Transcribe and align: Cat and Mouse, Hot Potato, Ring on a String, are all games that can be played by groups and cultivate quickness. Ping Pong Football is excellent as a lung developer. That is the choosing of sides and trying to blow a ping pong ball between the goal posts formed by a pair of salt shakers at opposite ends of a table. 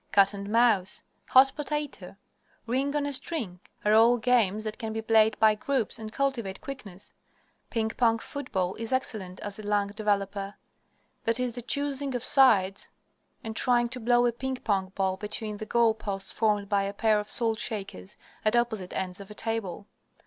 Cat 0.11 0.33
and 0.33 0.49
Mouse, 0.49 1.03
Hot 1.27 1.51
Potato, 1.55 2.17
Ring 2.65 2.95
on 2.95 3.05
a 3.05 3.13
String, 3.13 3.59
are 3.85 3.93
all 3.93 4.17
games 4.17 4.63
that 4.63 4.79
can 4.79 4.93
be 4.93 5.01
played 5.03 5.37
by 5.39 5.53
groups 5.53 5.99
and 5.99 6.11
cultivate 6.11 6.59
quickness. 6.59 7.13
Ping 7.69 7.89
Pong 7.89 8.17
Football 8.17 8.73
is 8.77 8.91
excellent 8.91 9.39
as 9.41 9.59
a 9.59 9.61
lung 9.61 9.89
developer. 9.89 10.55
That 11.25 11.39
is 11.39 11.53
the 11.53 11.61
choosing 11.61 12.15
of 12.15 12.25
sides 12.25 12.89
and 13.43 13.55
trying 13.55 13.89
to 13.89 13.99
blow 13.99 14.25
a 14.25 14.31
ping 14.31 14.55
pong 14.55 14.91
ball 14.95 15.17
between 15.17 15.57
the 15.57 15.67
goal 15.67 15.93
posts 15.93 16.33
formed 16.33 16.67
by 16.67 16.81
a 16.85 16.93
pair 16.93 17.19
of 17.19 17.29
salt 17.29 17.59
shakers 17.59 18.17
at 18.43 18.55
opposite 18.55 18.93
ends 18.93 19.19
of 19.19 19.29
a 19.29 19.35
table. 19.35 19.85